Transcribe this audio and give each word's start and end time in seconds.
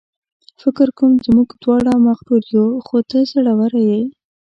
فکر 0.61 0.87
کوم 0.97 1.11
چې 1.23 1.29
موږ 1.37 1.49
دواړه 1.63 1.93
مغرور 2.07 2.43
یو، 2.55 2.67
خو 2.85 2.97
ته 3.09 3.17
زړوره 3.31 3.81
یې. 3.89 4.01